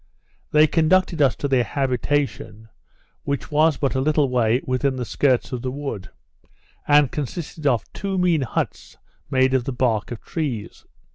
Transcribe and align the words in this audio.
They 0.49 0.65
conducted 0.65 1.21
us 1.21 1.35
to 1.35 1.47
their 1.47 1.63
habitation, 1.63 2.69
which 3.23 3.51
was 3.51 3.77
but 3.77 3.93
a 3.93 4.01
little 4.01 4.29
way 4.31 4.59
within 4.65 4.95
the 4.95 5.05
skirts 5.05 5.51
of 5.51 5.61
the 5.61 5.69
wood, 5.69 6.09
and 6.87 7.11
consisted 7.11 7.67
of 7.67 7.83
two 7.93 8.17
mean 8.17 8.41
huts 8.41 8.97
made 9.29 9.53
of 9.53 9.65
the 9.65 9.71
bark 9.73 10.09
of 10.09 10.19
trees. 10.23 10.85